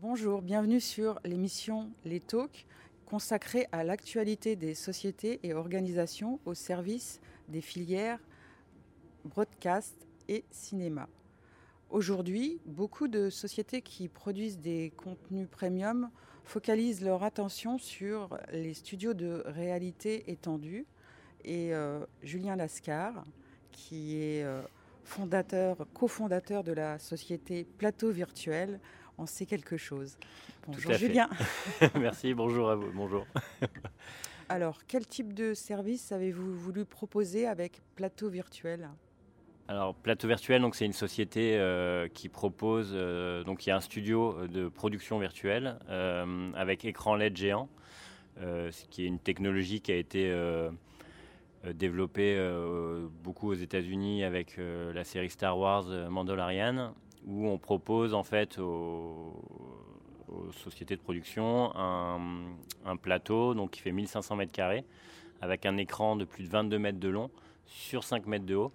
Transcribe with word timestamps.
Bonjour, 0.00 0.42
bienvenue 0.42 0.78
sur 0.78 1.18
l'émission 1.24 1.90
Les 2.04 2.20
Talks 2.20 2.66
consacrée 3.04 3.66
à 3.72 3.82
l'actualité 3.82 4.54
des 4.54 4.76
sociétés 4.76 5.40
et 5.42 5.54
organisations 5.54 6.38
au 6.44 6.54
service 6.54 7.20
des 7.48 7.60
filières 7.60 8.20
broadcast 9.24 10.06
et 10.28 10.44
cinéma. 10.52 11.08
Aujourd'hui, 11.90 12.60
beaucoup 12.64 13.08
de 13.08 13.28
sociétés 13.28 13.82
qui 13.82 14.06
produisent 14.06 14.60
des 14.60 14.92
contenus 14.96 15.48
premium 15.50 16.10
focalisent 16.44 17.02
leur 17.02 17.24
attention 17.24 17.76
sur 17.76 18.38
les 18.52 18.74
studios 18.74 19.14
de 19.14 19.42
réalité 19.46 20.30
étendue. 20.30 20.86
Et 21.44 21.74
euh, 21.74 22.06
Julien 22.22 22.54
Lascar, 22.54 23.24
qui 23.72 24.16
est 24.22 24.44
euh, 24.44 24.62
fondateur, 25.02 25.88
cofondateur 25.92 26.62
de 26.62 26.72
la 26.72 27.00
société 27.00 27.64
Plateau 27.64 28.12
Virtuel, 28.12 28.78
en 29.18 29.26
sait 29.26 29.46
quelque 29.46 29.76
chose. 29.76 30.16
Bonjour 30.66 30.92
Julien. 30.94 31.28
Merci, 32.00 32.34
bonjour 32.34 32.70
à 32.70 32.76
vous. 32.76 32.90
Bonjour. 32.94 33.26
Alors, 34.48 34.80
quel 34.86 35.06
type 35.06 35.34
de 35.34 35.52
service 35.52 36.10
avez-vous 36.10 36.54
voulu 36.54 36.86
proposer 36.86 37.46
avec 37.46 37.82
Plateau 37.96 38.30
Virtuel? 38.30 38.88
Alors 39.70 39.94
Plateau 39.94 40.28
Virtuel, 40.28 40.62
donc 40.62 40.74
c'est 40.74 40.86
une 40.86 40.94
société 40.94 41.58
euh, 41.58 42.08
qui 42.08 42.30
propose, 42.30 42.92
euh, 42.94 43.44
donc 43.44 43.66
il 43.66 43.68
y 43.68 43.72
a 43.72 43.76
un 43.76 43.80
studio 43.80 44.34
euh, 44.38 44.48
de 44.48 44.68
production 44.68 45.18
virtuelle 45.18 45.76
avec 46.54 46.86
écran 46.86 47.14
LED 47.16 47.36
géant, 47.36 47.68
ce 48.40 48.86
qui 48.88 49.02
est 49.02 49.06
une 49.06 49.18
technologie 49.18 49.82
qui 49.82 49.92
a 49.92 49.96
été 49.96 50.32
développée 51.74 52.38
beaucoup 53.22 53.50
aux 53.50 53.54
États-Unis 53.54 54.24
avec 54.24 54.58
la 54.58 55.04
série 55.04 55.28
Star 55.28 55.58
Wars 55.58 55.86
Mandalorian, 56.08 56.94
où 57.28 57.46
on 57.46 57.58
propose 57.58 58.14
en 58.14 58.24
fait 58.24 58.58
aux, 58.58 59.32
sociétés 60.52 60.96
de 60.96 61.00
production 61.00 61.72
un, 61.76 62.96
plateau 63.00 63.54
donc 63.54 63.70
qui 63.72 63.80
fait 63.80 63.92
1500 63.92 64.36
mètres 64.36 64.52
carrés 64.52 64.84
avec 65.40 65.66
un 65.66 65.76
écran 65.76 66.16
de 66.16 66.24
plus 66.24 66.44
de 66.44 66.48
22 66.48 66.78
mètres 66.78 66.98
de 66.98 67.08
long 67.08 67.30
sur 67.66 68.02
5 68.02 68.26
mètres 68.26 68.46
de 68.46 68.54
haut 68.54 68.72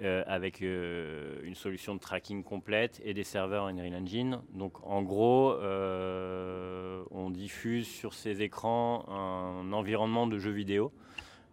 euh, 0.00 0.24
avec 0.26 0.62
euh, 0.62 1.38
une 1.44 1.54
solution 1.54 1.94
de 1.94 2.00
tracking 2.00 2.42
complète 2.42 3.00
et 3.04 3.12
des 3.12 3.24
serveurs 3.24 3.66
Unreal 3.66 3.94
Engine. 3.94 4.40
Donc 4.54 4.84
en 4.86 5.02
gros, 5.02 5.52
euh, 5.52 7.04
on 7.10 7.30
diffuse 7.30 7.86
sur 7.86 8.14
ces 8.14 8.40
écrans 8.42 9.04
un 9.08 9.72
environnement 9.72 10.26
de 10.26 10.38
jeu 10.38 10.50
vidéo, 10.50 10.92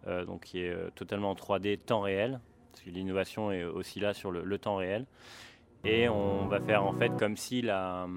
donc 0.07 0.45
qui 0.45 0.61
est 0.61 0.75
totalement 0.95 1.31
en 1.31 1.35
3D 1.35 1.77
temps 1.77 1.99
réel, 1.99 2.39
parce 2.71 2.85
l'innovation 2.85 3.51
est 3.51 3.65
aussi 3.65 3.99
là 3.99 4.13
sur 4.13 4.31
le, 4.31 4.57
temps 4.57 4.77
réel. 4.77 5.05
Et 5.85 6.09
on 6.09 6.47
va 6.47 6.59
faire 6.59 6.83
en 6.83 6.93
fait 6.93 7.15
comme 7.17 7.37
si 7.37 7.61
la, 7.61 8.07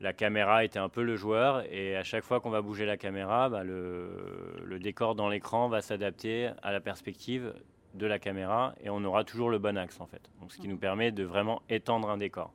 la 0.00 0.12
caméra 0.12 0.64
était 0.64 0.78
un 0.78 0.88
peu 0.88 1.02
le 1.02 1.16
joueur, 1.16 1.64
et 1.72 1.96
à 1.96 2.02
chaque 2.02 2.24
fois 2.24 2.40
qu'on 2.40 2.50
va 2.50 2.62
bouger 2.62 2.84
la 2.86 2.96
caméra, 2.96 3.48
bah, 3.48 3.64
le, 3.64 4.60
le 4.64 4.78
décor 4.78 5.14
dans 5.14 5.28
l'écran 5.28 5.68
va 5.68 5.80
s'adapter 5.80 6.50
à 6.62 6.72
la 6.72 6.80
perspective 6.80 7.54
de 7.94 8.06
la 8.06 8.18
caméra 8.18 8.74
et 8.82 8.90
on 8.90 9.02
aura 9.04 9.24
toujours 9.24 9.50
le 9.50 9.58
bon 9.58 9.76
axe 9.76 10.00
en 10.00 10.06
fait. 10.06 10.22
Donc, 10.40 10.52
ce 10.52 10.58
qui 10.58 10.68
nous 10.68 10.76
permet 10.76 11.10
de 11.10 11.24
vraiment 11.24 11.62
étendre 11.68 12.10
un 12.10 12.18
décor. 12.18 12.52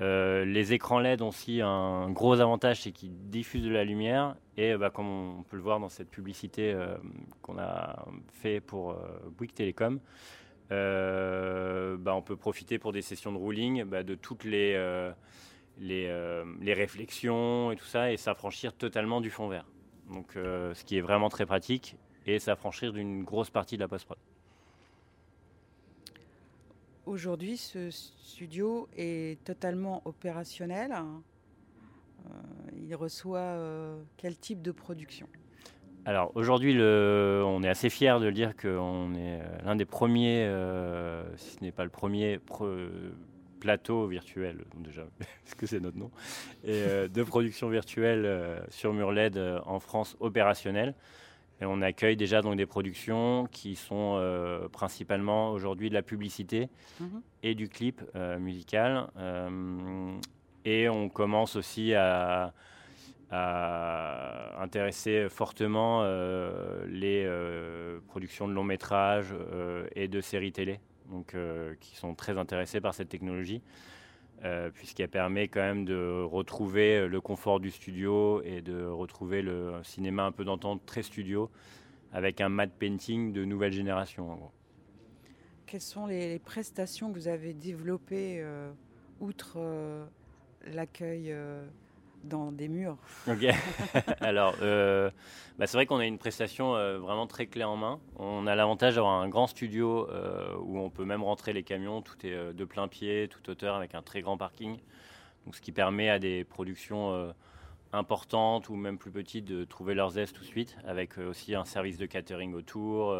Euh, 0.00 0.44
les 0.44 0.72
écrans 0.72 1.00
LED 1.00 1.22
ont 1.22 1.28
aussi 1.28 1.60
un 1.60 2.10
gros 2.10 2.40
avantage, 2.40 2.82
c'est 2.82 2.92
qu'ils 2.92 3.30
diffusent 3.30 3.64
de 3.64 3.70
la 3.70 3.84
lumière. 3.84 4.36
Et 4.56 4.76
bah, 4.76 4.90
comme 4.90 5.08
on 5.08 5.42
peut 5.42 5.56
le 5.56 5.62
voir 5.62 5.80
dans 5.80 5.88
cette 5.88 6.10
publicité 6.10 6.72
euh, 6.72 6.96
qu'on 7.42 7.58
a 7.58 8.06
fait 8.32 8.60
pour 8.60 8.92
euh, 8.92 8.96
Bouygues 9.36 9.54
Telecom, 9.54 9.98
bah, 10.70 10.76
on 12.18 12.22
peut 12.22 12.36
profiter 12.36 12.78
pour 12.78 12.92
des 12.92 13.02
sessions 13.02 13.32
de 13.32 13.38
ruling 13.38 13.84
bah, 13.84 14.02
de 14.02 14.14
toutes 14.14 14.44
les, 14.44 14.74
les, 15.78 16.12
les, 16.60 16.74
réflexions 16.74 17.72
et 17.72 17.76
tout 17.76 17.86
ça 17.86 18.12
et 18.12 18.16
s'affranchir 18.16 18.72
totalement 18.74 19.20
du 19.20 19.30
fond 19.30 19.48
vert. 19.48 19.66
Donc, 20.12 20.32
ce 20.34 20.84
qui 20.84 20.98
est 20.98 21.00
vraiment 21.00 21.28
très 21.28 21.46
pratique 21.46 21.96
et 22.26 22.38
s'affranchir 22.38 22.92
d'une 22.92 23.24
grosse 23.24 23.50
partie 23.50 23.76
de 23.76 23.80
la 23.80 23.88
post-prod. 23.88 24.18
Aujourd'hui, 27.08 27.56
ce 27.56 27.90
studio 27.90 28.86
est 28.94 29.42
totalement 29.42 30.02
opérationnel. 30.04 30.92
Euh, 30.92 32.30
il 32.76 32.94
reçoit 32.94 33.38
euh, 33.38 34.02
quel 34.18 34.36
type 34.36 34.60
de 34.60 34.72
production? 34.72 35.26
Alors 36.04 36.32
aujourd'hui, 36.34 36.76
on 36.80 37.62
est 37.62 37.68
assez 37.68 37.90
fier 37.90 38.20
de 38.20 38.26
le 38.26 38.32
dire 38.32 38.56
qu'on 38.56 39.14
est 39.14 39.40
euh, 39.40 39.58
l'un 39.64 39.76
des 39.76 39.84
premiers, 39.84 40.50
si 41.36 41.56
ce 41.56 41.64
n'est 41.64 41.72
pas 41.72 41.84
le 41.84 41.90
premier, 41.90 42.40
plateau 43.60 44.06
virtuel, 44.06 44.64
déjà, 44.76 45.02
parce 45.18 45.54
que 45.56 45.66
c'est 45.66 45.80
notre 45.80 45.98
nom, 45.98 46.10
et, 46.64 47.08
de 47.08 47.22
production 47.22 47.68
virtuelle 47.68 48.62
sur 48.70 48.92
mur 48.92 49.12
LED 49.12 49.38
en 49.66 49.80
France 49.80 50.16
opérationnel. 50.20 50.94
Et 51.60 51.64
on 51.64 51.82
accueille 51.82 52.16
déjà 52.16 52.40
donc 52.40 52.56
des 52.56 52.66
productions 52.66 53.46
qui 53.50 53.74
sont 53.74 54.14
euh, 54.16 54.68
principalement 54.68 55.50
aujourd'hui 55.50 55.88
de 55.88 55.94
la 55.94 56.02
publicité 56.02 56.68
mhm. 57.00 57.20
et 57.42 57.54
du 57.54 57.68
clip 57.68 58.02
euh, 58.14 58.38
musical. 58.38 59.08
Euh, 59.16 60.16
et 60.64 60.88
on 60.88 61.08
commence 61.08 61.56
aussi 61.56 61.94
à, 61.94 62.52
intéresser 63.30 65.28
fortement 65.28 66.02
les 66.86 67.28
productions 68.08 68.48
de 68.48 68.52
longs 68.52 68.64
métrages 68.64 69.34
et 69.94 70.08
de 70.08 70.20
séries 70.20 70.52
télé, 70.52 70.80
donc, 71.10 71.36
qui 71.80 71.96
sont 71.96 72.14
très 72.14 72.38
intéressés 72.38 72.80
par 72.80 72.94
cette 72.94 73.08
technologie. 73.08 73.62
Euh, 74.44 74.70
puisqu'elle 74.70 75.08
permet 75.08 75.48
quand 75.48 75.60
même 75.60 75.84
de 75.84 76.22
retrouver 76.22 77.08
le 77.08 77.20
confort 77.20 77.58
du 77.58 77.72
studio 77.72 78.40
et 78.42 78.62
de 78.62 78.84
retrouver 78.84 79.42
le 79.42 79.72
cinéma 79.82 80.22
un 80.22 80.30
peu 80.30 80.44
d'entente 80.44 80.86
très 80.86 81.02
studio 81.02 81.50
avec 82.12 82.40
un 82.40 82.48
matte 82.48 82.70
painting 82.78 83.32
de 83.32 83.44
nouvelle 83.44 83.72
génération. 83.72 84.38
Quelles 85.66 85.80
sont 85.80 86.06
les, 86.06 86.38
prestations 86.38 87.12
que 87.12 87.18
vous 87.18 87.26
avez 87.26 87.52
développées 87.52 88.40
euh, 88.40 88.70
outre 89.18 89.54
euh, 89.56 90.06
l'accueil 90.72 91.34
dans 92.24 92.52
des 92.52 92.68
murs. 92.68 92.96
Ok. 93.26 93.46
Alors, 94.20 94.54
euh, 94.62 95.10
bah, 95.58 95.66
c'est 95.66 95.76
vrai 95.76 95.86
qu'on 95.86 95.98
a 95.98 96.06
une 96.06 96.18
prestation 96.18 96.76
euh, 96.76 96.98
vraiment 96.98 97.26
très 97.26 97.46
clé 97.46 97.64
en 97.64 97.76
main. 97.76 98.00
On 98.16 98.46
a 98.46 98.54
l'avantage 98.54 98.96
d'avoir 98.96 99.20
un 99.20 99.28
grand 99.28 99.46
studio 99.46 100.08
euh, 100.10 100.54
où 100.60 100.78
on 100.78 100.90
peut 100.90 101.04
même 101.04 101.22
rentrer 101.22 101.52
les 101.52 101.62
camions. 101.62 102.02
Tout 102.02 102.26
est 102.26 102.52
de 102.52 102.64
plein 102.64 102.88
pied, 102.88 103.28
toute 103.28 103.48
hauteur, 103.48 103.74
avec 103.76 103.94
un 103.94 104.02
très 104.02 104.20
grand 104.20 104.36
parking. 104.36 104.78
Donc, 105.44 105.54
ce 105.54 105.60
qui 105.60 105.72
permet 105.72 106.10
à 106.10 106.18
des 106.18 106.44
productions 106.44 107.34
importantes 107.92 108.68
ou 108.68 108.76
même 108.76 108.98
plus 108.98 109.10
petites 109.10 109.46
de 109.46 109.64
trouver 109.64 109.94
leurs 109.94 110.18
aises 110.18 110.32
tout 110.32 110.42
de 110.42 110.46
suite, 110.46 110.76
avec 110.86 111.16
aussi 111.16 111.54
un 111.54 111.64
service 111.64 111.96
de 111.96 112.06
catering 112.06 112.52
autour. 112.54 113.16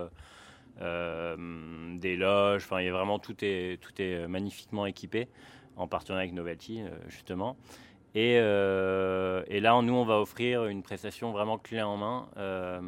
des 0.78 2.16
loges, 2.16 2.64
enfin, 2.64 2.80
il 2.80 2.86
y 2.86 2.88
a 2.88 2.92
vraiment 2.92 3.18
tout 3.18 3.36
est, 3.42 3.80
tout 3.80 3.92
est 4.02 4.28
magnifiquement 4.28 4.84
équipé 4.84 5.28
en 5.76 5.86
partenariat 5.86 6.24
avec 6.24 6.34
Novelty 6.34 6.82
justement. 7.08 7.56
Euh, 8.16 9.42
et, 9.48 9.60
là, 9.60 9.80
nous, 9.82 9.94
on 9.94 10.04
va 10.04 10.20
offrir 10.20 10.66
une 10.66 10.82
prestation 10.82 11.30
vraiment 11.32 11.58
clé 11.58 11.82
en 11.82 11.96
main 11.96 12.28
euh, 12.36 12.80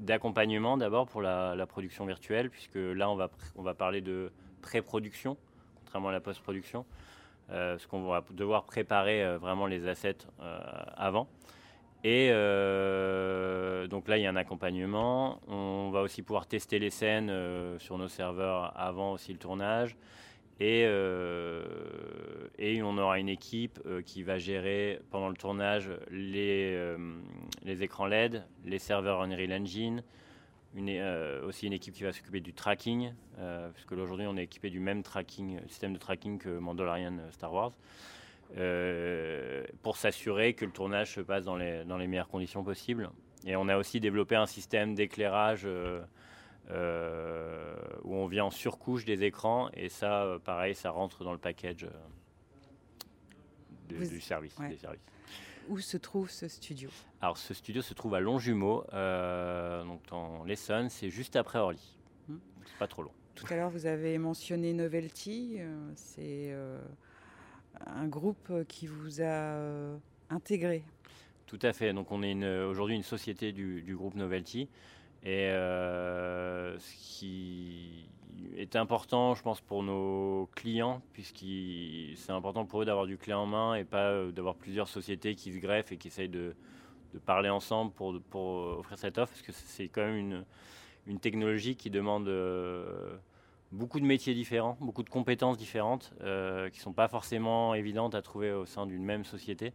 d'accompagnement 0.00 0.76
d'abord 0.76 1.06
pour 1.06 1.22
la, 1.22 1.66
production 1.66 2.06
virtuelle, 2.06 2.50
puisque 2.50 2.76
là, 2.76 3.10
on 3.10 3.16
va, 3.16 3.30
on 3.56 3.62
va 3.62 3.74
parler 3.74 4.00
de 4.00 4.32
pré-production, 4.62 5.36
contrairement 5.80 6.08
à 6.08 6.12
la 6.12 6.20
post-production, 6.20 6.84
euh, 7.50 7.72
parce 7.72 7.86
qu'on 7.86 8.02
va 8.02 8.24
devoir 8.30 8.64
préparer 8.64 9.36
vraiment 9.36 9.66
les 9.66 9.86
assets 9.86 10.18
avant. 10.96 11.28
Et 12.04 12.28
donc 12.28 14.08
là, 14.08 14.16
il 14.16 14.22
y 14.22 14.26
a 14.26 14.30
un 14.30 14.36
accompagnement. 14.36 15.40
On 15.48 15.90
va 15.90 16.02
aussi 16.02 16.22
pouvoir 16.22 16.46
tester 16.46 16.78
les 16.78 16.90
scènes 16.90 17.32
sur 17.78 17.98
nos 17.98 18.08
serveurs 18.08 18.72
avant 18.76 19.12
aussi 19.12 19.32
le 19.32 19.38
tournage. 19.38 19.96
Et, 20.60 20.84
euh, 20.86 21.62
et, 22.58 22.82
on 22.82 22.98
aura 22.98 23.20
une 23.20 23.28
équipe 23.28 23.78
euh, 23.86 24.02
qui 24.02 24.24
va 24.24 24.38
gérer 24.38 25.00
pendant 25.10 25.28
le 25.28 25.36
tournage 25.36 25.90
les, 26.10 26.74
euh, 26.74 26.98
écrans 27.64 28.06
LED, 28.06 28.44
les 28.64 28.80
serveurs 28.80 29.22
Unreal 29.22 29.52
Engine, 29.52 30.02
aussi 31.44 31.66
une 31.66 31.72
équipe 31.72 31.94
qui 31.94 32.02
va 32.02 32.12
s'occuper 32.12 32.40
du 32.40 32.52
tracking, 32.52 33.12
puisque 33.72 33.92
aujourd'hui 33.92 34.26
on 34.28 34.36
est 34.36 34.44
équipé 34.44 34.70
du 34.70 34.78
même 34.80 35.02
tracking, 35.02 35.58
système 35.66 35.92
de 35.92 35.98
tracking 35.98 36.38
que 36.38 36.58
Mandalorian 36.58 37.14
Star 37.32 37.52
Wars, 37.52 37.72
pour 39.82 39.96
s'assurer 39.96 40.52
que 40.54 40.64
le 40.64 40.70
tournage 40.70 41.14
se 41.14 41.20
passe 41.20 41.44
dans 41.44 41.56
les, 41.56 42.06
meilleures 42.06 42.28
conditions 42.28 42.62
possibles. 42.62 43.10
Et 43.44 43.56
on 43.56 43.68
a 43.68 43.76
aussi 43.76 43.98
développé 43.98 44.36
un 44.36 44.46
système 44.46 44.94
d'éclairage 44.94 45.66
où 48.08 48.14
on 48.14 48.26
vient 48.26 48.46
en 48.46 48.50
surcouche 48.50 49.04
des 49.04 49.22
écrans 49.22 49.68
et 49.74 49.88
ça, 49.88 50.24
euh, 50.24 50.38
pareil, 50.38 50.74
ça 50.74 50.90
rentre 50.90 51.24
dans 51.24 51.32
le 51.32 51.38
package 51.38 51.84
euh, 51.84 51.90
du 53.88 54.20
service, 54.20 54.56
des 54.58 54.76
services. 54.76 55.00
Où 55.68 55.78
se 55.78 55.98
trouve 55.98 56.30
ce 56.30 56.48
studio? 56.48 56.88
Alors, 57.20 57.36
ce 57.36 57.52
studio 57.52 57.82
se 57.82 57.92
trouve 57.92 58.14
à 58.14 58.20
Longjumeau, 58.20 58.84
donc 58.90 60.00
dans 60.08 60.42
l'Essonne, 60.44 60.88
c'est 60.88 61.10
juste 61.10 61.36
après 61.36 61.58
Orly. 61.58 61.98
Hmm. 62.26 62.38
C'est 62.64 62.78
pas 62.78 62.86
trop 62.86 63.02
long. 63.02 63.12
Tout 63.34 63.46
à 63.50 63.56
l'heure, 63.56 63.68
vous 63.68 63.84
avez 63.84 64.16
mentionné 64.16 64.72
Novelty. 64.72 65.58
c'est 65.94 66.54
un 67.86 68.06
groupe 68.06 68.50
qui 68.66 68.86
vous 68.86 69.20
a 69.20 69.58
intégré. 70.30 70.82
Tout 71.48 71.58
à 71.62 71.72
fait. 71.72 71.92
Donc 71.94 72.12
on 72.12 72.22
est 72.22 72.62
aujourd'hui 72.64 72.94
une 72.94 73.02
société 73.02 73.52
du, 73.52 73.94
groupe 73.96 74.14
Novelty. 74.14 74.68
Et 75.28 75.50
ce 76.78 77.18
qui 77.18 78.08
est 78.56 78.76
important, 78.76 79.34
je 79.34 79.42
pense, 79.42 79.60
pour 79.60 79.82
nos 79.82 80.48
clients, 80.54 81.02
puisque 81.12 81.44
c'est 82.16 82.32
important 82.32 82.64
pour 82.64 82.80
eux 82.80 82.84
d'avoir 82.86 83.06
du 83.06 83.18
clé 83.18 83.34
en 83.34 83.44
main 83.44 83.74
et 83.74 83.84
pas 83.84 84.24
d'avoir 84.32 84.54
plusieurs 84.54 84.88
sociétés 84.88 85.34
qui 85.34 85.52
se 85.52 85.58
greffent 85.58 85.92
et 85.92 85.98
qui 85.98 86.08
essayent 86.08 86.30
de, 86.30 86.54
parler 87.26 87.50
ensemble 87.50 87.92
pour, 87.92 88.18
pour 88.30 88.78
offrir 88.78 88.96
cette 88.96 89.18
offre, 89.18 89.32
parce 89.32 89.42
que 89.42 89.52
c'est 89.52 89.88
quand 89.88 90.02
même 90.02 90.44
une, 91.06 91.20
technologie 91.20 91.76
qui 91.76 91.90
demande 91.90 92.28
euh, 92.28 93.16
beaucoup 93.70 94.00
de 94.00 94.04
métiers 94.06 94.34
différents, 94.34 94.78
beaucoup 94.80 95.02
de 95.02 95.10
compétences 95.10 95.58
différentes, 95.58 96.14
euh, 96.22 96.70
qui 96.70 96.78
ne 96.78 96.82
sont 96.82 96.92
pas 96.92 97.08
forcément 97.08 97.74
évidentes 97.74 98.14
à 98.14 98.22
trouver 98.22 98.52
au 98.52 98.64
sein 98.64 98.86
d'une 98.86 99.04
même 99.04 99.24
société. 99.24 99.72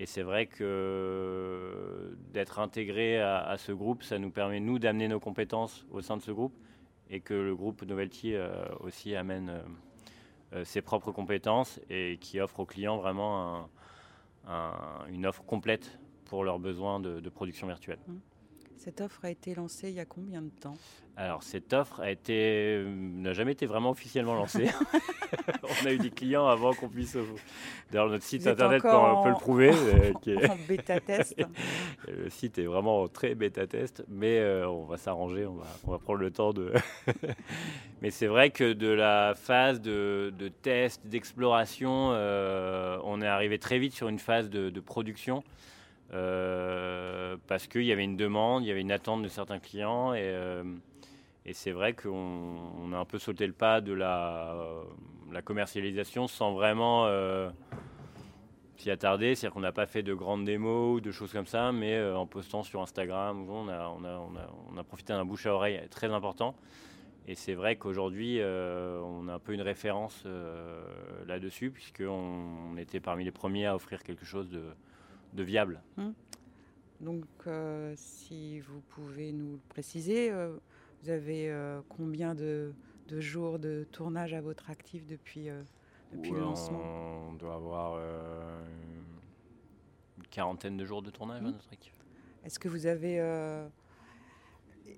Et 0.00 0.06
c'est 0.06 0.22
vrai 0.22 0.46
que 0.46 2.16
d'être 2.32 2.58
intégré 2.58 3.20
à, 3.20 3.56
ce 3.58 3.70
groupe, 3.70 4.02
ça 4.02 4.18
nous 4.18 4.30
permet, 4.30 4.58
nous, 4.58 4.78
d'amener 4.78 5.08
nos 5.08 5.20
compétences 5.20 5.86
au 5.90 6.00
sein 6.00 6.16
de 6.16 6.22
ce 6.22 6.30
groupe 6.30 6.54
et 7.10 7.20
que 7.20 7.34
le 7.34 7.54
groupe 7.54 7.82
Novelty 7.82 8.34
euh, 8.34 8.50
aussi 8.80 9.14
amène 9.14 9.62
ses 10.64 10.80
propres 10.80 11.12
compétences 11.12 11.78
et 11.90 12.18
qui 12.20 12.40
offre 12.40 12.60
aux 12.60 12.66
clients 12.66 12.96
vraiment 12.96 13.68
une 15.08 15.26
offre 15.26 15.44
complète 15.44 16.00
pour 16.24 16.42
leurs 16.44 16.58
besoins 16.58 16.98
de, 16.98 17.28
production 17.28 17.68
virtuelle. 17.68 18.00
Mmh. 18.08 18.16
Cette 18.82 19.02
offre 19.02 19.26
a 19.26 19.30
été 19.30 19.54
lancée 19.54 19.90
il 19.90 19.96
y 19.96 20.00
a 20.00 20.06
combien 20.06 20.40
de 20.40 20.48
temps? 20.48 20.78
Alors 21.14 21.42
cette 21.42 21.74
offre 21.74 22.00
a 22.00 22.10
été 22.10 22.78
euh, 22.78 22.88
n'a 22.88 23.34
jamais 23.34 23.52
été 23.52 23.66
vraiment 23.66 23.90
officiellement 23.90 24.32
lancée. 24.32 24.70
on 25.82 25.86
a 25.86 25.92
eu 25.92 25.98
des 25.98 26.08
clients 26.08 26.46
avant 26.46 26.72
qu'on 26.72 26.88
puisse. 26.88 27.14
Euh, 27.14 27.26
d'ailleurs 27.90 28.08
notre 28.08 28.24
site 28.24 28.46
internet 28.46 28.82
on 28.86 29.22
peut 29.22 29.28
le 29.28 29.34
prouver. 29.34 29.70
Euh, 29.74 30.14
qui 30.22 30.30
est... 30.30 30.48
en 30.48 30.56
bêta 30.66 30.98
test. 30.98 31.36
le 32.08 32.30
site 32.30 32.58
est 32.58 32.64
vraiment 32.64 33.06
très 33.06 33.34
bêta 33.34 33.66
test, 33.66 34.02
mais 34.08 34.42
on 34.64 34.84
va 34.84 34.96
s'arranger, 34.96 35.44
on 35.44 35.56
va, 35.56 35.66
on 35.84 35.90
va 35.90 35.98
prendre 35.98 36.20
le 36.20 36.30
temps 36.30 36.54
de. 36.54 36.72
mais 38.00 38.10
c'est 38.10 38.28
vrai 38.28 38.48
que 38.48 38.72
de 38.72 38.88
la 38.88 39.34
phase 39.36 39.82
de, 39.82 40.32
de 40.38 40.48
test, 40.48 41.06
d'exploration, 41.06 42.12
on 42.12 43.20
est 43.20 43.28
arrivé 43.28 43.58
très 43.58 43.78
vite 43.78 43.92
sur 43.92 44.08
une 44.08 44.18
phase 44.18 44.48
de, 44.48 44.70
de 44.70 44.80
production. 44.80 45.44
Euh, 46.12 47.36
parce 47.46 47.66
qu'il 47.68 47.84
y 47.84 47.92
avait 47.92 48.04
une 48.04 48.16
demande, 48.16 48.64
il 48.64 48.68
y 48.68 48.70
avait 48.70 48.80
une 48.80 48.90
attente 48.90 49.22
de 49.22 49.28
certains 49.28 49.60
clients 49.60 50.12
et, 50.12 50.22
euh, 50.22 50.64
c'est 51.52 51.72
vrai 51.72 51.94
qu'on 51.94 52.92
a 52.92 52.96
un 52.96 53.04
peu 53.04 53.18
sauté 53.18 53.44
le 53.44 53.52
pas 53.52 53.80
de 53.80 53.92
la, 53.92 54.54
la 55.32 55.42
commercialisation 55.42 56.28
sans 56.28 56.52
vraiment 56.52 57.06
euh, 57.06 57.50
s'y 58.76 58.88
attarder. 58.88 59.34
C'est-à-dire 59.34 59.54
qu'on 59.54 59.60
n'a 59.60 59.72
pas 59.72 59.86
fait 59.86 60.04
de 60.04 60.14
grandes 60.14 60.44
démos 60.44 60.98
ou 60.98 61.00
de 61.00 61.10
choses 61.10 61.32
comme 61.32 61.46
ça, 61.46 61.72
mais 61.72 62.00
en 62.12 62.24
postant 62.26 62.62
sur 62.62 62.80
Instagram, 62.80 63.48
on 63.50 63.68
a, 63.68 64.84
profité 64.84 65.12
d'un 65.12 65.24
bouche 65.24 65.46
à 65.46 65.54
oreille 65.54 65.80
très 65.90 66.12
important. 66.12 66.54
Et 67.26 67.34
c'est 67.34 67.54
vrai 67.54 67.74
qu'aujourd'hui, 67.74 68.40
on 68.40 69.26
a 69.26 69.34
un 69.34 69.38
peu 69.40 69.52
une 69.52 69.62
référence 69.62 70.24
là-dessus, 71.26 71.72
puisqu'on 71.72 72.44
on 72.72 72.76
était 72.76 73.00
parmi 73.00 73.24
les 73.24 73.32
premiers 73.32 73.66
à 73.66 73.74
offrir 73.74 74.04
quelque 74.04 74.24
chose 74.24 74.48
de, 74.50 74.62
de 75.32 75.42
viable. 75.42 75.80
Hum. 75.98 76.14
Donc, 77.00 77.24
euh, 77.46 77.94
si 77.96 78.60
vous 78.60 78.80
pouvez 78.90 79.32
nous 79.32 79.52
le 79.52 79.60
préciser, 79.68 80.30
euh, 80.30 80.56
vous 81.02 81.10
avez 81.10 81.50
euh, 81.50 81.80
combien 81.88 82.34
de, 82.34 82.72
jours 83.10 83.58
de 83.58 83.86
tournage 83.90 84.34
à 84.34 84.40
votre 84.40 84.70
actif 84.70 85.06
depuis, 85.06 85.48
depuis 86.12 86.30
le 86.30 86.40
lancement 86.40 86.80
On 87.28 87.32
doit 87.32 87.54
avoir 87.54 87.98
une 90.18 90.26
quarantaine 90.30 90.76
de 90.76 90.84
jours 90.84 91.02
de 91.02 91.10
tournage 91.10 91.42
à 91.42 91.46
hum. 91.46 91.52
notre 91.52 91.72
actif. 91.72 91.94
Est-ce 92.44 92.58
que 92.58 92.68
vous 92.68 92.86
avez 92.86 93.18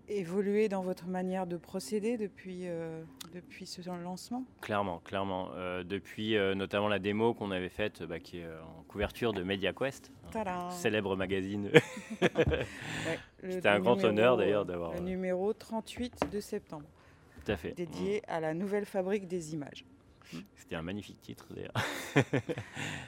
évolué 0.09 0.69
dans 0.69 0.83
votre 0.83 1.07
manière 1.07 1.47
de 1.47 1.57
procéder 1.57 2.17
depuis, 2.17 2.63
euh, 2.65 3.03
depuis 3.35 3.67
ce 3.67 3.81
lancement? 3.91 4.45
Clairement, 4.61 5.01
clairement. 5.05 5.51
Euh, 5.55 5.85
depuis 5.85 6.37
euh, 6.37 6.55
notamment 6.55 6.89
la 6.89 6.99
démo 6.99 7.35
qu'on 7.35 7.51
avait 7.51 7.69
faite, 7.69 8.03
bah, 8.03 8.19
qui 8.19 8.39
est 8.39 8.47
en 8.47 8.83
couverture 8.85 9.33
de 9.33 9.43
MediaQuest, 9.43 10.13
célèbre 10.71 11.17
magazine. 11.17 11.71
C'était 13.43 13.69
un 13.69 13.81
grand 13.81 14.03
honneur 14.05 14.37
d'ailleurs 14.37 14.65
d'avoir. 14.65 14.95
Le 14.95 15.01
numéro 15.01 15.53
38 15.53 16.31
de 16.31 16.41
septembre. 16.41 16.87
Tout 17.45 17.53
à 17.53 17.57
fait. 17.57 17.73
Dédié 17.73 18.23
à 18.29 18.41
la 18.41 18.55
nouvelle 18.55 18.87
fabrique 18.87 19.27
des 19.27 19.55
images. 19.55 19.85
C'était 20.57 20.77
un 20.77 20.83
magnifique 20.83 21.21
titre 21.21 21.49
d'ailleurs. 21.51 21.75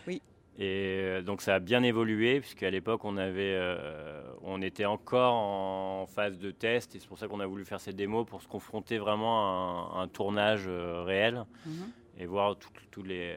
oui, 0.06 0.20
et 0.56 1.01
euh, 1.03 1.23
donc 1.23 1.43
ça 1.43 1.56
a 1.56 1.59
bien 1.59 1.83
évolué, 1.83 2.41
puisqu'à 2.41 2.71
l'époque 2.71 3.05
on, 3.05 3.17
avait, 3.17 3.55
euh, 3.56 4.23
on 4.43 4.62
était 4.62 4.85
encore 4.85 5.35
en 5.35 6.06
phase 6.06 6.39
de 6.39 6.53
test, 6.53 6.95
et 6.95 7.01
c'est 7.01 7.09
pour 7.09 7.19
ça 7.19 7.27
qu'on 7.27 7.41
a 7.41 7.47
voulu 7.47 7.65
faire 7.65 7.81
cette 7.81 7.97
démo, 7.97 8.25
pour 8.25 8.41
se 8.41 8.47
confronter 8.47 8.99
vraiment 8.99 9.97
à 9.97 10.03
un, 10.03 10.09
tournage 10.09 10.67
euh, 10.69 11.03
réel, 11.03 11.45
mhm. 11.67 11.91
et 12.19 12.27
voir 12.27 12.56
tout, 12.56 13.03
les, 13.03 13.35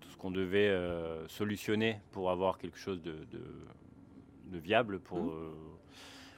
tout 0.00 0.10
ce 0.10 0.16
qu'on 0.16 0.30
devait 0.30 0.72
solutionner 1.26 1.98
pour 2.12 2.30
avoir 2.30 2.58
quelque 2.58 2.78
chose 2.78 3.02
de, 3.02 3.16
de, 3.32 4.58
viable 4.58 5.00
pour, 5.00 5.18
mhm. 5.18 5.52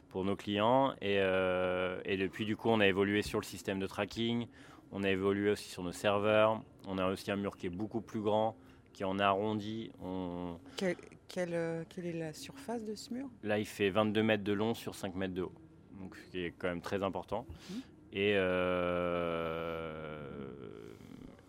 pour 0.08 0.25
nos 0.25 0.37
clients. 0.37 0.94
Et, 1.02 1.17
et 1.17 2.17
depuis 2.17 2.46
du 2.46 2.56
coup 2.56 2.70
on 2.70 2.81
a 2.81 2.87
évolué 2.87 3.20
sur 3.20 3.38
le 3.38 3.44
système 3.44 3.78
de 3.78 3.87
tracking, 3.87 4.46
on 4.90 5.02
a 5.02 5.11
évolué 5.11 5.50
aussi 5.50 5.69
sur 5.69 5.82
nos 5.82 5.93
serveurs, 5.93 6.62
on 6.87 6.96
a 6.96 7.06
aussi 7.08 7.31
un 7.31 7.37
mur 7.37 7.58
qui 7.58 7.67
est 7.67 7.70
beaucoup 7.70 8.00
plus 8.00 8.23
grand 8.23 8.56
qui 8.96 9.04
en 9.04 9.19
arrondi. 9.19 9.90
On... 10.02 10.56
Quelle, 10.76 10.96
quelle, 11.28 11.52
est 11.52 12.12
la 12.14 12.32
surface 12.32 12.82
de 12.82 12.94
ce 12.94 13.12
mur? 13.12 13.28
Là, 13.43 13.58
il 13.58 13.66
fait 13.66 13.90
22 13.90 14.22
mètres 14.22 14.43
de 14.43 14.54
long 14.54 14.72
sur 14.72 14.94
5 14.94 15.14
mètres 15.14 15.34
de 15.34 15.43
haut, 15.43 15.52
donc 16.00 16.16
ce 16.16 16.31
qui 16.31 16.40
est 16.40 16.54
quand 16.56 16.69
même 16.69 16.81
très 16.81 17.02
important. 17.02 17.46
Mhm. 17.70 17.82
Et, 18.14 18.32
euh, 18.37 20.08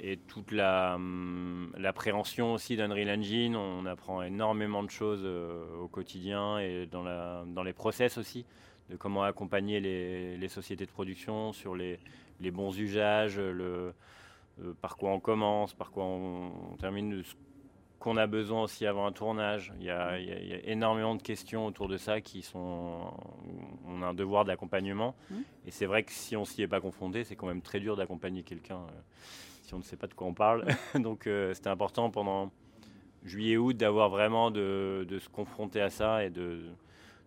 et 0.02 0.18
toute 0.18 0.52
la, 0.52 0.96
hum, 0.96 1.72
l'appréhension 1.78 2.54
aussi 2.54 2.76
d'Unreal 2.76 3.18
Engine, 3.18 3.56
on 3.56 3.86
apprend 3.86 4.22
énormément 4.24 4.84
de 4.84 4.90
choses 4.90 5.22
euh, 5.24 5.78
au 5.78 5.88
quotidien 5.88 6.60
et 6.60 6.86
dans, 6.86 7.04
la, 7.04 7.46
dans 7.48 7.64
les 7.64 7.72
process 7.72 8.18
aussi, 8.18 8.46
de 8.90 8.98
comment 8.98 9.24
accompagner 9.24 9.80
les, 9.80 10.36
les 10.36 10.50
sociétés 10.50 10.86
de 10.86 10.92
production 10.92 11.54
sur 11.54 11.78
les, 11.78 11.98
les 12.42 12.52
bons 12.52 12.78
usages, 12.78 13.40
le, 13.40 13.94
euh, 14.62 14.74
par 14.82 14.98
quoi 14.98 15.12
on 15.12 15.20
commence, 15.20 15.74
par 15.74 15.92
quoi 15.92 16.04
on, 16.04 16.52
termine, 16.80 17.24
ce 17.24 17.34
qu'on 18.00 18.18
a 18.18 18.28
besoin 18.28 18.64
aussi 18.64 18.86
avant 18.86 19.06
un 19.06 19.12
tournage. 19.12 19.74
Il 19.80 19.86
y, 19.86 19.92
a, 19.92 20.18
énormément 20.66 21.16
de 21.16 21.22
questions 21.22 21.66
autour 21.66 21.88
de 21.88 21.98
ça 21.98 22.22
qui 22.22 22.42
sont. 22.42 23.12
On 23.86 24.02
a 24.02 24.08
un 24.08 24.14
devoir 24.14 24.46
d'accompagnement. 24.46 25.16
Mmh. 25.30 25.36
Et 25.66 25.72
c'est 25.72 25.86
vrai 25.86 26.04
que 26.04 26.12
si 26.12 26.36
on 26.36 26.46
s'y 26.46 26.62
est 26.62 26.68
pas 26.68 26.82
confronté, 26.82 27.24
c'est 27.24 27.36
quand 27.36 27.48
même 27.48 27.62
très 27.62 27.80
dur 27.80 27.96
d'accompagner 27.96 28.44
quelqu'un 28.44 28.78
euh, 28.78 29.02
si 29.62 29.74
on 29.74 29.80
ne 29.80 29.84
sait 29.84 29.98
pas 29.98 30.08
de 30.08 30.14
quoi 30.14 30.28
on 30.28 30.34
parle. 30.34 30.66
Donc 30.96 31.28
euh, 31.28 31.54
c'était 31.54 31.70
important 31.70 32.10
pendant 32.10 32.52
juillet-août 33.24 33.76
d'avoir 33.76 34.10
vraiment 34.10 34.52
de, 34.52 35.06
se 35.20 35.30
confronter 35.30 35.82
à 35.82 35.90
ça 35.90 36.24
et 36.24 36.30
de, 36.30 36.62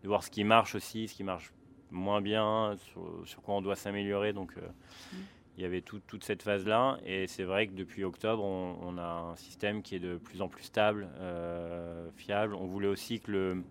voir 0.03 0.25
ce 0.25 0.31
qui 0.31 0.45
marche 0.45 0.75
aussi, 0.75 1.09
ce 1.09 1.15
qui 1.15 1.25
marche 1.25 1.53
moins 1.91 2.23
bien, 2.23 2.77
sur, 3.25 3.43
quoi 3.43 3.55
on 3.55 3.63
doit 3.63 3.77
s'améliorer. 3.77 4.33
Donc. 4.33 4.57
Mmh 4.57 5.17
il 5.61 5.65
y 5.65 5.67
avait 5.67 5.83
toute 5.83 6.25
cette 6.25 6.43
phase-là. 6.43 6.97
Et 7.05 7.27
c'est 7.27 7.45
vrai 7.45 7.67
que 7.67 7.73
depuis 7.73 8.03
octobre, 8.03 8.43
on, 8.43 8.97
a 8.97 9.31
un 9.33 9.37
système 9.37 9.83
qui 9.83 9.95
est 9.95 10.01
de 10.01 10.17
plus 10.17 10.41
en 10.41 10.49
plus 10.49 10.63
stable, 10.63 11.07
euh, 11.19 12.11
fiable. 12.17 12.55
On 12.55 12.65
voulait 12.65 12.89
aussi 12.89 13.21
que 13.21 13.63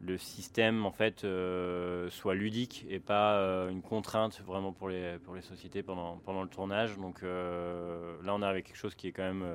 le, 0.00 0.18
système 0.18 0.84
en 0.84 0.90
fait 0.90 1.22
euh, 1.22 2.10
soit 2.10 2.34
ludique 2.34 2.86
et 2.88 2.98
pas 2.98 3.36
euh, 3.36 3.68
une 3.68 3.82
contrainte 3.82 4.40
vraiment 4.44 4.72
pour 4.72 4.88
les, 4.88 5.18
sociétés 5.42 5.84
pendant, 5.84 6.42
le 6.42 6.48
tournage. 6.48 6.98
Donc 6.98 7.22
là, 7.22 8.34
on 8.34 8.42
a 8.42 8.60
quelque 8.60 8.76
chose 8.76 8.96
qui 8.96 9.06
est 9.06 9.12
quand 9.12 9.22
même 9.22 9.46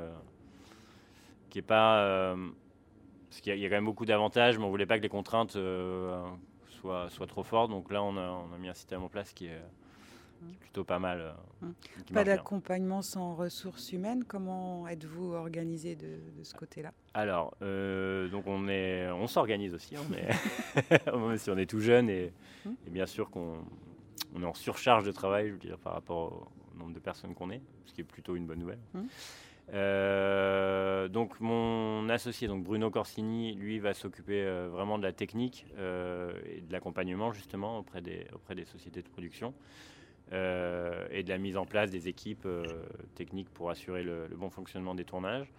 qui 1.50 1.60
est 1.60 1.64
pas 1.64 2.34
parce 3.30 3.42
qu'il 3.42 3.58
y, 3.58 3.66
a 3.66 3.70
quand 3.70 3.76
même 3.76 3.86
beaucoup 3.86 4.06
d'avantages, 4.06 4.58
mais 4.58 4.64
on 4.64 4.70
voulait 4.70 4.86
pas 4.86 4.98
que 4.98 5.04
les 5.04 5.10
contraintes 5.10 5.58
soient, 6.70 7.10
soient 7.10 7.28
trop 7.28 7.44
fortes. 7.44 7.72
Donc 7.72 7.92
là, 7.92 8.02
on 8.02 8.16
a, 8.16 8.30
on 8.30 8.54
a 8.54 8.58
mis 8.58 8.70
un 8.70 8.74
système 8.74 9.04
en 9.04 9.10
place 9.10 9.34
qui 9.34 9.48
est 9.48 9.60
plutôt 10.60 10.84
pas 10.84 11.00
mal. 11.00 11.20
Euh, 11.20 11.32
hum. 11.62 11.74
Pas 12.14 12.24
d'accompagnement 12.24 13.02
sans 13.02 13.36
ressources 13.36 13.92
humaines. 13.92 14.24
Comment 14.28 14.88
êtes-vous 14.88 15.34
organisé 15.34 15.96
de, 15.96 16.44
ce 16.44 16.54
côté-là? 16.54 16.92
Alors, 17.14 17.56
euh, 17.62 18.28
donc 18.30 18.48
on 18.48 18.68
est, 18.68 19.10
on 19.12 19.28
s'organise 19.28 19.74
aussi. 19.74 19.96
Hein, 19.96 20.04
mais 20.10 21.38
si 21.38 21.50
on 21.50 21.58
est 21.58 21.70
tout 21.70 21.80
jeune 21.80 22.10
et, 22.10 22.34
hum. 22.66 22.76
bien 22.88 23.06
sûr 23.06 23.30
qu'on 23.30 23.60
on 24.36 24.42
est 24.42 24.46
en 24.46 24.54
surcharge 24.54 25.06
de 25.06 25.12
travail, 25.12 25.48
je 25.48 25.54
veux 25.54 25.60
dire, 25.60 25.78
par 25.78 25.94
rapport 25.94 26.48
au 26.74 26.78
nombre 26.78 26.94
de 26.94 27.00
personnes 27.00 27.36
qu'on 27.36 27.52
est, 27.52 27.62
ce 27.86 27.94
qui 27.94 28.02
est 28.02 28.06
plutôt 28.06 28.36
une 28.36 28.48
bonne 28.48 28.60
nouvelle. 28.60 28.80
Euh, 29.74 31.08
donc 31.08 31.40
mon 31.40 32.10
associé, 32.10 32.48
donc 32.48 32.64
Bruno 32.64 32.90
Corsini, 32.90 33.54
lui 33.54 33.80
va 33.80 33.94
s'occuper 33.94 34.44
vraiment 34.72 34.98
de 34.98 35.04
la 35.04 35.14
technique 35.14 35.68
et 35.78 36.62
de 36.62 36.72
l'accompagnement 36.72 37.32
justement 37.32 37.78
auprès 37.78 38.02
des, 38.02 38.26
auprès 38.34 38.56
des 38.56 38.66
sociétés 38.66 39.04
de 39.04 39.08
production. 39.08 39.54
Et 40.34 41.24
de 41.24 41.30
la 41.30 41.38
mise 41.38 41.58
en 41.58 41.66
place 41.66 41.92
des 41.92 42.08
équipes 42.08 42.48
techniques 43.16 43.50
pour 43.50 43.70
assurer 43.70 44.04
le, 44.04 44.28
bon 44.36 44.50
fonctionnement 44.50 44.96
des 44.96 45.06
tournages. 45.06 45.52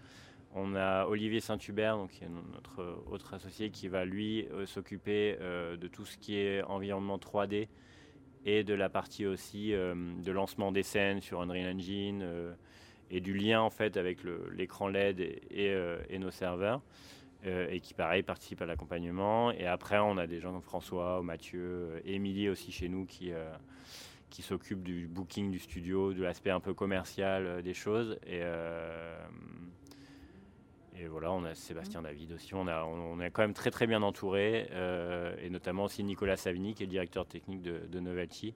On 0.57 0.75
a 0.77 1.07
Olivier 1.07 1.41
Saint-Hubert, 1.41 1.97
notre 1.97 3.03
autre 3.11 3.35
associé, 3.35 3.71
qui 3.71 3.89
va 3.89 4.05
lui 4.05 4.47
s'occuper 4.67 5.37
de 5.41 5.87
tout 5.89 6.05
ce 6.05 6.17
qui 6.19 6.37
est 6.37 6.63
environnement 6.63 7.19
3D 7.19 7.69
et 8.45 8.65
de 8.65 8.75
la 8.75 8.89
partie 8.89 9.27
aussi 9.27 9.71
de 9.71 10.31
lancement 10.33 10.73
des 10.73 10.83
scènes 10.83 11.21
sur 11.21 11.41
Unreal 11.41 11.75
Engine 11.75 12.55
et 13.11 13.21
du 13.21 13.35
lien 13.35 13.61
en 13.61 13.71
fait 13.71 13.97
avec 13.97 14.19
l'écran 14.53 14.89
LED 14.89 15.21
et, 15.51 16.19
nos 16.19 16.31
serveurs. 16.31 16.83
Euh, 17.47 17.69
et 17.71 17.81
qui 17.81 17.93
pareil 17.93 18.23
participe 18.23 18.63
à 18.63 18.67
l'accompagnement. 18.67 19.51
Et 19.51 19.67
après, 19.67 19.99
on 19.99 20.17
a 20.17 20.27
des 20.27 20.41
gens 20.41 20.53
comme 20.53 20.63
François, 20.63 21.23
Mathieu, 21.23 21.61
euh, 21.61 22.01
Émilie 22.07 22.49
aussi 22.49 22.73
chez 22.73 22.89
nous 22.89 23.05
qui, 23.05 23.33
euh, 23.33 23.53
qui 24.35 24.43
s'occupent 24.43 24.83
du 24.83 25.07
booking 25.07 25.53
du 25.53 25.61
studio, 25.61 26.13
de 26.13 26.23
l'aspect 26.23 26.51
un 26.51 26.59
peu 26.59 26.75
commercial 26.75 27.63
des 27.63 27.73
choses. 27.73 28.19
Et, 28.27 28.43
et 30.99 31.07
voilà, 31.07 31.31
on 31.31 31.45
a 31.45 31.55
Sébastien 31.55 32.01
mmh. 32.01 32.05
David 32.05 32.33
aussi. 32.33 32.53
On, 32.55 32.67
a, 32.67 32.83
on, 32.83 33.21
est 33.21 33.31
quand 33.31 33.43
même 33.43 33.55
très 33.55 33.71
très 33.71 33.87
bien 33.87 34.03
entouré, 34.03 34.69
et 35.41 35.51
notamment 35.51 35.85
aussi 35.85 36.03
Nicolas 36.03 36.37
Savini, 36.37 36.75
qui 36.75 36.83
est 36.83 36.87
le 36.87 36.91
directeur 36.91 37.27
technique 37.27 37.63
de, 37.63 37.87
de 37.89 38.01
Novelty, 38.01 38.55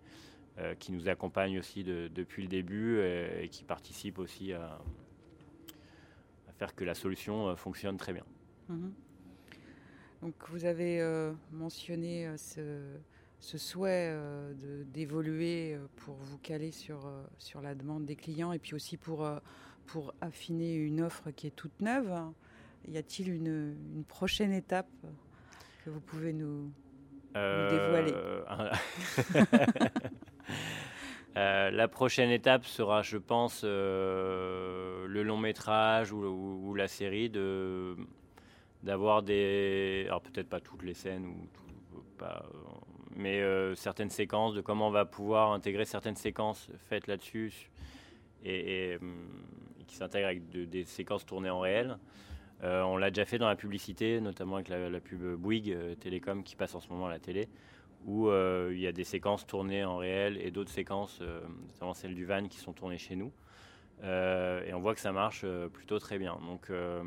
qui 0.80 0.90
nous 0.90 1.08
accompagne 1.08 1.61
aussi 1.61 1.85
depuis 1.85 2.42
le 2.42 2.49
début 2.49 3.00
et, 3.00 3.49
qui 3.49 3.62
participe 3.62 4.18
aussi 4.18 4.52
à, 4.52 4.80
à 6.49 6.52
faire 6.58 6.75
que 6.75 6.82
la 6.82 6.94
solution 6.94 7.54
fonctionne 7.54 7.97
très 7.97 8.12
bien. 8.12 8.25
Mhm. 8.68 8.92
Donc 10.23 10.35
vous 10.50 10.64
avez 10.64 11.00
euh, 11.00 11.32
mentionné 11.52 12.26
euh, 12.26 12.97
ce, 13.40 13.59
souhait 13.59 14.11
euh, 14.11 14.52
d'évoluer 14.87 15.76
pour 15.97 16.14
vous 16.16 16.38
caler 16.38 16.71
sur, 16.71 17.11
sur 17.38 17.61
la 17.61 17.75
demande 17.75 18.04
des 18.04 18.16
clients 18.16 18.52
et 18.52 18.59
puis 18.59 18.75
aussi 18.75 18.97
pour, 18.97 19.28
pour 19.87 20.14
affiner 20.21 20.75
une 20.75 21.00
offre 21.00 21.30
qui 21.30 21.47
est 21.47 21.57
toute 21.57 21.80
neuve. 21.80 22.12
Y 22.87 22.97
a-t-il 22.97 23.30
une, 23.33 23.76
une, 23.95 24.04
prochaine 24.04 24.52
étape 24.52 24.88
que 25.85 25.90
vous 25.90 26.00
pouvez 26.00 26.33
nous, 26.33 26.73
dévoiler? 27.35 28.14
La 31.35 31.87
prochaine 31.87 32.30
étape 32.30 32.64
sera, 32.64 33.02
je 33.02 33.16
pense, 33.16 33.62
le 33.62 35.23
long 35.23 35.37
métrage 35.37 36.12
ou, 36.12 36.25
ou 36.25 36.75
la 36.75 36.88
série 36.88 37.30
de 37.30 37.97
d'avoir 38.83 39.23
des. 39.23 40.04
Alors 40.07 40.23
peut-être 40.23 40.49
pas 40.49 40.61
toutes 40.61 40.83
les 40.83 40.95
scènes, 40.95 41.26
ou 41.26 42.00
pas, 42.16 42.45
mais 43.18 43.40
euh, 43.40 43.75
certaines 43.75 44.10
séquences, 44.10 44.54
de 44.54 44.60
comment 44.60 44.88
on 44.88 44.90
va 44.90 45.04
pouvoir 45.04 45.52
intégrer 45.52 45.84
certaines 45.84 46.16
séquences 46.16 46.70
faites 46.88 47.06
là-dessus 47.06 47.70
et, 48.44 48.96
hum, 49.00 49.14
qui 49.87 49.96
s'intègrent 49.96 50.28
avec 50.28 50.48
des 50.48 50.84
séquences 50.84 51.26
tournées 51.26 51.50
en 51.50 51.60
réel. 51.60 51.98
Euh, 52.64 52.82
on 52.82 52.96
l'a 52.96 53.10
déjà 53.10 53.25
fait 53.25 53.38
dans 53.38 53.48
la 53.48 53.56
publicité, 53.56 54.20
notamment 54.20 54.56
avec 54.56 54.68
la, 54.68 55.00
pub 55.00 55.22
Bouygues 55.37 55.72
euh, 55.72 55.94
Télécom 55.94 56.42
qui 56.42 56.56
passe 56.56 56.75
en 56.75 56.80
ce 56.80 56.88
moment 56.88 57.06
à 57.06 57.10
la 57.10 57.18
télé, 57.18 57.48
où 58.06 58.30
il 58.30 58.78
y 58.78 58.87
a 58.87 58.92
des 58.92 59.04
séquences 59.04 59.46
tournées 59.46 59.84
en 59.84 59.98
réel 59.98 60.38
et 60.40 60.50
d'autres 60.50 60.70
séquences, 60.70 61.20
notamment 61.20 61.94
celles 61.94 62.14
du 62.14 62.25
van, 62.25 62.46
qui 62.46 62.58
sont 62.58 62.72
tournées 62.72 62.96
chez 62.96 63.16
nous. 63.16 63.32
Euh, 64.04 64.64
et 64.64 64.72
on 64.75 64.80
voit 64.80 64.94
que 64.94 65.00
ça 65.00 65.12
marche 65.12 65.42
euh, 65.44 65.68
plutôt 65.68 65.98
très 65.98 66.18
bien. 66.18 66.38
Donc 66.46 66.70
euh, 66.70 67.02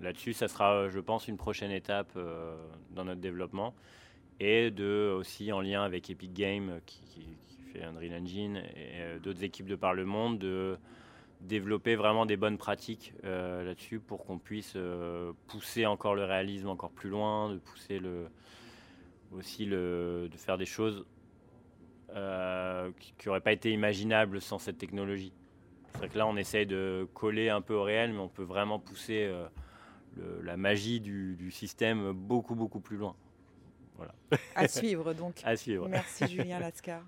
là-dessus, 0.00 0.32
ça 0.32 0.48
sera, 0.48 0.88
je 0.88 1.00
pense, 1.00 1.28
une 1.28 1.36
prochaine 1.36 1.70
étape 1.70 2.18
dans 2.90 3.04
notre 3.04 3.20
développement. 3.20 3.74
Et 4.44 4.72
de, 4.72 5.14
aussi 5.16 5.52
en 5.52 5.60
lien 5.60 5.84
avec 5.84 6.10
Epic 6.10 6.32
Games, 6.32 6.80
qui, 6.84 7.00
fait 7.72 7.84
Unreal 7.84 8.20
Engine, 8.20 8.56
et 8.74 9.20
d'autres 9.20 9.44
équipes 9.44 9.68
de 9.68 9.76
par 9.76 9.94
le 9.94 10.04
monde, 10.04 10.40
de 10.40 10.76
développer 11.42 11.94
vraiment 11.94 12.26
des 12.26 12.36
bonnes 12.36 12.58
pratiques 12.58 13.14
là-dessus 13.22 14.00
pour 14.00 14.24
qu'on 14.24 14.38
puisse 14.38 14.76
pousser 15.46 15.86
encore 15.86 16.16
le 16.16 16.24
réalisme 16.24 16.68
encore 16.68 16.90
plus 16.90 17.08
loin, 17.08 17.50
de 17.50 17.58
pousser 17.58 18.00
le, 18.00 18.26
aussi 19.30 19.64
le, 19.64 20.28
de 20.28 20.36
faire 20.36 20.58
des 20.58 20.66
choses 20.66 21.06
qui 22.10 23.26
n'auraient 23.28 23.40
pas 23.40 23.52
été 23.52 23.70
imaginables 23.70 24.40
sans 24.40 24.58
cette 24.58 24.78
technologie. 24.78 25.32
C'est 25.92 25.98
vrai 25.98 26.08
que 26.08 26.18
là, 26.18 26.26
on 26.26 26.36
essaye 26.36 26.66
de 26.66 27.06
coller 27.14 27.48
un 27.48 27.60
peu 27.60 27.74
au 27.74 27.84
réel, 27.84 28.12
mais 28.12 28.18
on 28.18 28.28
peut 28.28 28.42
vraiment 28.42 28.78
pousser 28.78 29.30
euh, 29.30 29.46
la 30.42 30.56
magie 30.56 31.00
du, 31.00 31.50
système 31.50 32.12
beaucoup, 32.12 32.54
beaucoup 32.54 32.80
plus 32.80 32.96
loin. 32.96 33.14
Voilà. 34.02 34.42
À 34.54 34.68
suivre 34.68 35.12
donc. 35.12 35.40
À 35.44 35.56
suivre. 35.56 35.88
Merci 35.88 36.26
Julien 36.28 36.58
Lascar. 36.58 37.02